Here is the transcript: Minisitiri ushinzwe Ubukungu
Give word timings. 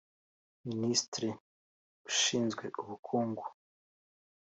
Minisitiri 0.69 1.29
ushinzwe 2.09 2.65
Ubukungu 2.81 3.43